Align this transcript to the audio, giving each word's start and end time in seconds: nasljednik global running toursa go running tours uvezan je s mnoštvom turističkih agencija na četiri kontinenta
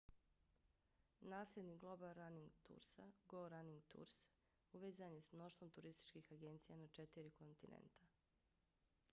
nasljednik 1.33 1.79
global 1.83 2.13
running 2.19 2.49
toursa 2.69 3.05
go 3.33 3.43
running 3.55 3.83
tours 3.93 4.15
uvezan 4.79 5.15
je 5.17 5.21
s 5.21 5.31
mnoštvom 5.31 5.69
turističkih 5.77 6.33
agencija 6.39 6.81
na 6.83 6.87
četiri 6.99 7.31
kontinenta 7.45 8.11